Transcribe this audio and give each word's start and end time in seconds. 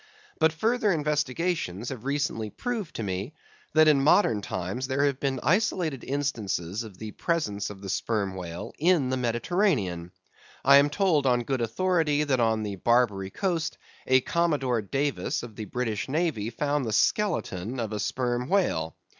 But 0.39 0.51
further 0.51 0.91
investigations 0.91 1.89
have 1.89 2.05
recently 2.05 2.49
proved 2.49 2.95
to 2.95 3.03
me, 3.03 3.35
that 3.75 3.87
in 3.87 4.01
modern 4.01 4.41
times 4.41 4.87
there 4.87 5.05
have 5.05 5.19
been 5.19 5.39
isolated 5.43 6.03
instances 6.03 6.81
of 6.81 6.97
the 6.97 7.11
presence 7.11 7.69
of 7.69 7.81
the 7.83 7.87
sperm 7.89 8.33
whale 8.33 8.73
in 8.79 9.11
the 9.11 9.15
Mediterranean. 9.17 10.11
I 10.65 10.77
am 10.77 10.89
told, 10.89 11.27
on 11.27 11.43
good 11.43 11.61
authority, 11.61 12.23
that 12.23 12.39
on 12.39 12.63
the 12.63 12.77
Barbary 12.77 13.29
coast, 13.29 13.77
a 14.07 14.21
Commodore 14.21 14.81
Davis 14.81 15.43
of 15.43 15.55
the 15.55 15.65
British 15.65 16.09
navy 16.09 16.49
found 16.49 16.83
the 16.83 16.93
skeleton 16.93 17.79
of 17.79 17.93
a 17.93 17.99
sperm 17.99 18.49
whale. 18.49 18.95